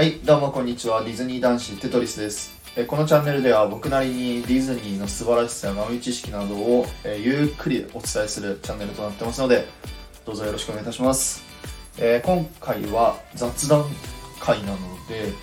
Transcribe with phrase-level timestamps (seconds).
[0.00, 1.04] はい、どうもこんにちは。
[1.04, 2.58] ディズニー男子テトリスです。
[2.74, 9.66] えこのチャンネルでは僕なりにディズニーの素晴らしさや豆知識などを、えゆっくりお伝えするチャンネルとなってますので、
[10.24, 11.42] どうぞよろしくお願いいたします。
[11.98, 13.84] えー今回は雑談
[14.40, 15.34] 会なので、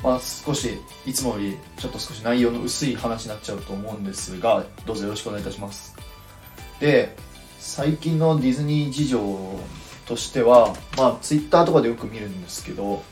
[0.00, 5.96] まあ、少しいつもよりちょっと少し内容の薄い話になっちゃうと思うんですが、どうぞよろしくお願いいたします。
[6.78, 7.16] で、
[7.58, 9.58] 最近のディズニー事情
[10.06, 13.02] としては、まあ、ツイッターとかでよく見るんですけど、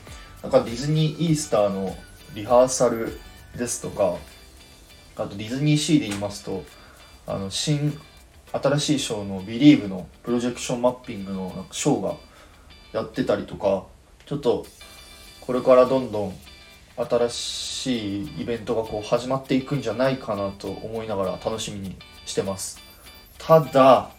[0.43, 1.95] なんかディズニーイースターの
[2.35, 3.17] リハーサル
[3.57, 4.17] ですとか
[5.15, 6.63] あとディズニーシーで言いますと
[7.25, 7.97] あの新
[8.51, 12.15] 新しいショーの「Believe」のプロジェクションマッピングのショーが
[12.91, 13.85] やってたりとか
[14.25, 14.65] ちょっと
[15.41, 16.33] これからどんどん
[16.97, 22.79] 新しいイベントがこう始まっていくんじゃないかなと思いながら楽しみにしてます。
[23.39, 24.11] ただ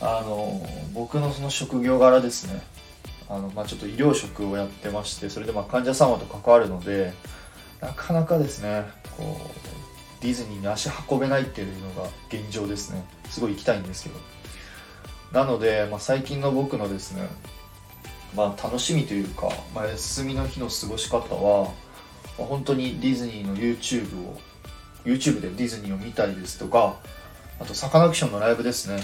[0.00, 2.73] あの僕のその職業柄ですね。
[3.28, 7.12] あの、まあ、ちょっと医療職をやってましてそれでまあ患者様と関わるので
[7.80, 8.84] なかなかですね
[9.16, 13.04] こうディズニーに足運べないっていうのが現状ですね。
[13.28, 14.16] すごい行きたいんですけど。
[15.32, 17.28] なので、まあ、最近の僕のですね
[18.34, 21.64] まあ楽しみというか、まあ、休みの日の過ごし方は、
[22.38, 24.40] まあ、本当にディズニーの YouTube を
[25.04, 26.96] YouTube でディズニーを見たりですとか
[27.60, 29.02] あとサカナクションのライブですね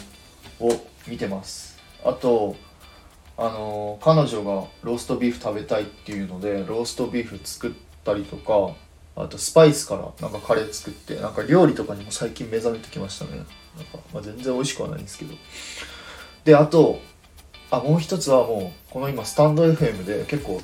[0.58, 0.70] を
[1.06, 1.78] 見てます。
[2.04, 2.56] あと
[3.40, 7.70] あの彼女がローストビーフ食べたいっていうのでローストビーフ作っ
[8.04, 8.76] たりとか
[9.16, 13.30] あとスパイスからなんかカレー作ってなんか料理とかにも最近目覚めてきましたね。
[13.36, 15.34] なんか、まあ、全然美味しくはないんですけど。
[16.44, 17.00] であと
[17.70, 20.60] あもう一つはもうこの今スタンド FM で結構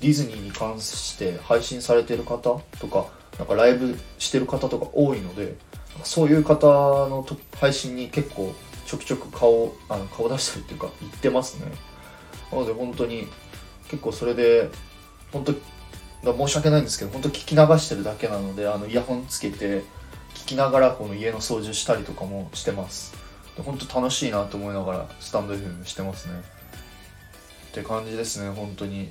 [0.00, 5.54] ディズニーに関して配信されてる方とかなんかライブしてる方とか多いので
[6.02, 7.26] そういう方の
[7.60, 8.54] 配信に結構
[8.86, 11.95] ちょくちょく顔あの顔出したりっていうか言ってますね。
[12.52, 13.26] なので本当に
[13.88, 14.68] 結構それで
[15.32, 15.52] 本当
[16.46, 19.82] 申し訳ないんですけど本当聞き流してるだけなのであのイヤホンつけて
[20.34, 23.14] 聞きながらこの家の掃除したりとかもしてます。
[23.56, 26.34] で本当楽しいなと思いながらスタンド FM してますね。
[27.70, 29.10] って感じですね本当に。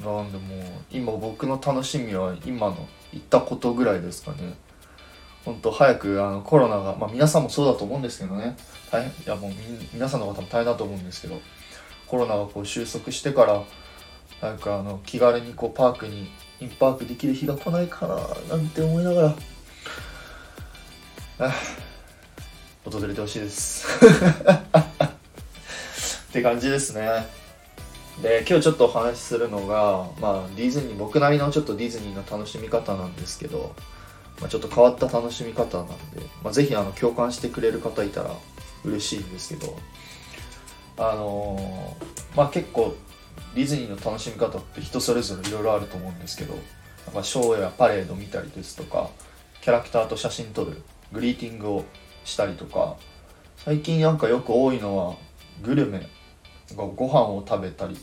[0.00, 4.54] なんでもう今僕の楽しみは今の言ったことぐらいですかね。
[5.44, 8.56] 本当早くあのコロナが、まあ、皆さんもそうだと思うんですけどね。
[8.90, 9.52] 大変いやもう
[9.92, 11.40] 皆さんの方も大変だと思うんですけど。
[12.06, 13.62] コロナがこう収束してから
[14.40, 19.34] なんかあの気軽にこうパークにインパークできる日が来ないかななんて思いながら
[21.38, 21.54] あ
[22.84, 23.86] 訪れてほしいです。
[26.28, 27.26] って感じですね。
[28.22, 33.74] で今日ちょっとお話しするのがまあディズニー僕なりのちょっとディズニーの楽しみ方なんですけど、
[34.40, 35.94] まあ、ちょっと変わった楽しみ方なんで、
[36.42, 38.30] まあ、ぜひあの共感してくれる方いたら
[38.84, 39.76] 嬉しいんですけど
[40.96, 42.96] あのーまあ結構
[43.54, 46.54] ディズニーの楽しみ方って人それぞれいろいろあると思うんですけど
[47.06, 49.10] なんかショーやパレード見たりですとか
[49.60, 51.84] キャラクターと写真撮るグリーティングを
[52.24, 52.96] したりとか
[53.58, 55.14] 最近なんかよく多いのは
[55.62, 56.00] グルメ
[56.76, 57.96] がご飯を食べたり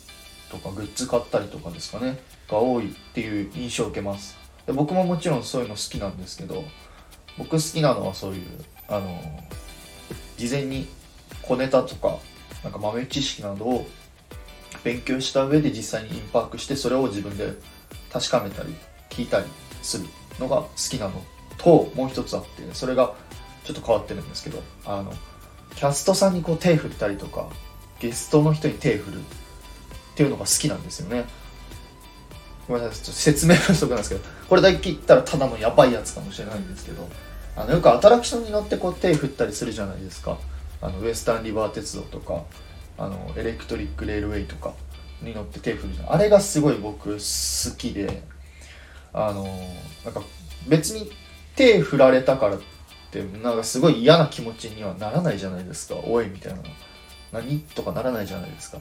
[0.49, 2.19] とかグッズ買ったりとかですかね
[2.49, 4.37] が多いっていう印象を受けます。
[4.65, 6.63] で僕ももちろんそういうの好きなんですけど
[7.37, 8.45] 僕好きなのはそういう
[8.87, 9.19] あの
[10.37, 10.87] 事前に
[11.41, 12.17] 小ネタとか
[12.63, 13.87] なんか豆知識などを
[14.83, 17.53] 勉強した上で実際にインパークしてそれを自分で
[18.11, 18.75] 確かめたり
[19.09, 19.45] 聞いたり
[19.81, 20.05] する
[20.39, 21.13] のが好きなの
[21.57, 23.13] ともう一つあってそれが
[23.63, 25.13] ちょっと変わってるんですけどあの
[25.75, 27.49] キャストさんにこう手振ったりとか
[27.99, 29.21] ゲストの人に手振るっ
[30.15, 31.25] ていうのが好きなんですよね。
[32.67, 37.07] ごめんなさいちょっと説明不足なんですけどこれだけ聞いたらただのやばいやつかもしれないんですけど
[37.55, 40.37] あのよくアトラクションに乗ってこう手振ったりするじゃないですか。
[40.81, 42.43] あのウエスタンリバー鉄道とか
[42.97, 44.73] あのエレクトリックレールウェイとか
[45.21, 46.13] に乗って手振るじゃん。
[46.13, 48.23] あれがすごい僕好きで
[49.13, 49.43] あの
[50.03, 50.21] なんか
[50.67, 51.11] 別に
[51.55, 52.59] 手振られたからっ
[53.11, 55.95] てなんかすごい嫌な気持ちにはならないじゃないですか。
[55.95, 56.59] おいみたいな
[57.31, 58.79] 何とかならないじゃないですか。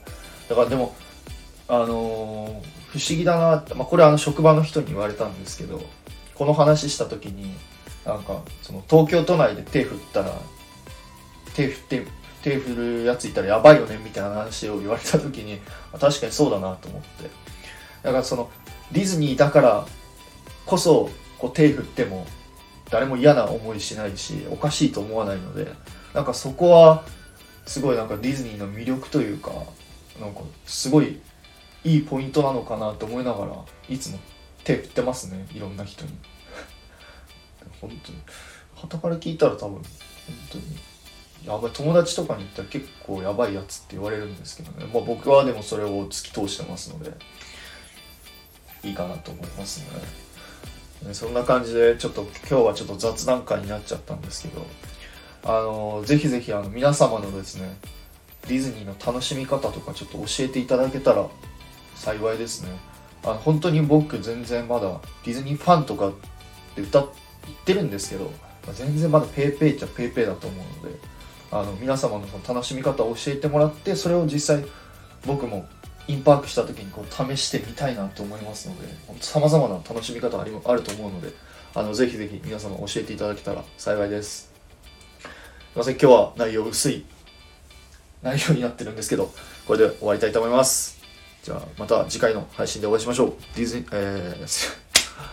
[0.49, 0.95] だからでも
[1.69, 5.81] あの不思議だなって、まあ、これはあの職場の人に言われたんですけど
[6.35, 7.55] この話した時に
[8.05, 10.35] なんかその東京都内で手振ったら
[11.55, 12.07] 手振って
[12.43, 15.61] 手振るやついたらやばいよねみたいな話を言われた時に
[15.99, 17.31] 確かにそうだなと思って。
[18.03, 18.51] だからその
[18.93, 19.87] ディズニーだから
[20.65, 22.27] こそこう手振っても
[22.91, 25.71] 誰も嫌な思いしないしおかしいと思わないので
[26.15, 27.05] なんかそこは
[27.67, 29.53] すごいなんかディズニーの魅力というか
[30.19, 31.21] なんかすごい
[31.85, 33.53] いいポイントなのかなと思いながら
[33.89, 34.19] いつも
[34.65, 36.11] 手振ってますねいろんな人に。
[37.81, 38.19] 本当に。
[38.75, 39.83] 傍から聞いたら多分本
[40.51, 40.90] 当に。
[41.47, 47.13] やばい友達とかに言ったら結構やばいやつって言われるんですけどね、まあ、僕はでもそれを突き通してますので
[48.83, 51.15] いいかなと思いますね。
[51.15, 54.67] そんな感じでちょっと今日はちょっと雑談会になっちゃったんですけど
[55.45, 57.75] あのぜひぜひあの皆様のですね
[58.47, 61.27] ディズニーの楽しみ方とかちょっと教えていただけたら
[61.95, 62.71] 幸いですね。
[63.23, 66.13] あの本当に僕全然まだディズニーファンとかっ
[66.75, 67.09] て歌っ
[67.65, 68.31] てるんですけど
[68.73, 70.99] 全然まだ PayPay っちゃ PayPay だと思うので
[71.53, 74.65] あの皆様のその楽しみ方を教えてもらってそれを実際
[75.27, 75.67] 僕も
[76.07, 78.89] インパークした時にこう試してみたいなと思いますので
[79.21, 81.33] さまざまな楽しみ方ありあると思うので
[81.75, 84.51] あのぜひぜひ皆様教えていただけたら幸いです。
[85.21, 85.95] すいません。
[85.95, 87.05] 今日は内容薄い
[88.23, 89.33] 内容になってるんですけど
[89.67, 91.01] これで終わりたいと思います。
[91.45, 93.35] じゃあまた次回の配信でお会いしましょう。
[93.55, 94.77] ディズニー、えー、す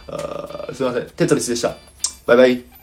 [0.84, 1.10] いません。
[1.16, 1.76] テトリスでした。
[2.26, 2.77] バイバイ。